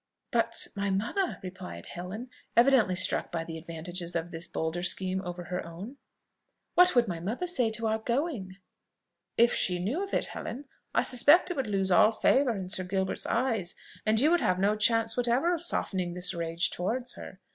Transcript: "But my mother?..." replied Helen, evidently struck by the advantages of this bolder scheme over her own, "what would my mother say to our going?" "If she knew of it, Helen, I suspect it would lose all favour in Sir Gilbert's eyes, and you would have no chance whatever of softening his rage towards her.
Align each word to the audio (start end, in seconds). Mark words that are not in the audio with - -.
"But 0.31 0.65
my 0.75 0.89
mother?..." 0.89 1.37
replied 1.43 1.85
Helen, 1.85 2.31
evidently 2.57 2.95
struck 2.95 3.31
by 3.31 3.43
the 3.43 3.55
advantages 3.55 4.15
of 4.15 4.31
this 4.31 4.47
bolder 4.47 4.81
scheme 4.81 5.21
over 5.23 5.43
her 5.43 5.63
own, 5.63 5.97
"what 6.73 6.95
would 6.95 7.07
my 7.07 7.19
mother 7.19 7.45
say 7.45 7.69
to 7.69 7.85
our 7.85 7.99
going?" 7.99 8.57
"If 9.37 9.53
she 9.53 9.77
knew 9.77 10.03
of 10.03 10.11
it, 10.15 10.25
Helen, 10.25 10.65
I 10.95 11.03
suspect 11.03 11.51
it 11.51 11.57
would 11.57 11.67
lose 11.67 11.91
all 11.91 12.11
favour 12.13 12.55
in 12.55 12.69
Sir 12.69 12.83
Gilbert's 12.83 13.27
eyes, 13.27 13.75
and 14.03 14.19
you 14.19 14.31
would 14.31 14.41
have 14.41 14.57
no 14.57 14.75
chance 14.75 15.15
whatever 15.15 15.53
of 15.53 15.61
softening 15.61 16.15
his 16.15 16.33
rage 16.33 16.71
towards 16.71 17.13
her. 17.13 17.39